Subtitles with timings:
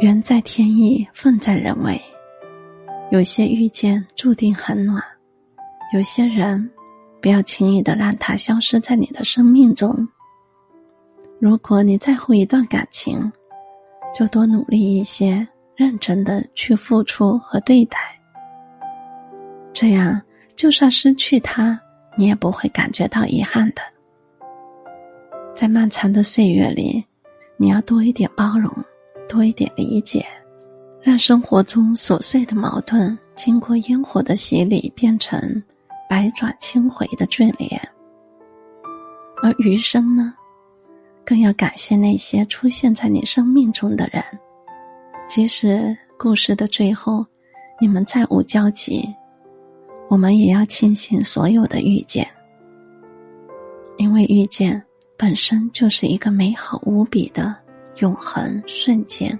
[0.00, 2.00] 缘在天意，份在人为。
[3.10, 5.02] 有些遇见注定很暖，
[5.92, 6.70] 有些人，
[7.20, 10.08] 不要轻易的让他消失在你的生命中。
[11.38, 13.30] 如果你在乎一段感情，
[14.14, 17.98] 就多努力一些，认真的去付出和对待。
[19.74, 20.18] 这样，
[20.56, 21.78] 就算失去他，
[22.16, 23.82] 你也不会感觉到遗憾的。
[25.54, 27.04] 在漫长的岁月里，
[27.58, 28.72] 你要多一点包容。
[29.30, 30.26] 多一点理解，
[31.00, 35.40] 让生活中琐碎的矛盾经过烟火的洗礼，变成
[36.08, 37.80] 百转千回的眷恋。
[39.40, 40.34] 而余生呢，
[41.24, 44.20] 更要感谢那些出现在你生命中的人，
[45.28, 47.24] 即使故事的最后
[47.80, 49.08] 你们再无交集，
[50.08, 52.28] 我们也要庆幸所有的遇见，
[53.96, 54.82] 因为遇见
[55.16, 57.56] 本身就是一个美好无比的。
[58.00, 59.38] 永恒瞬间。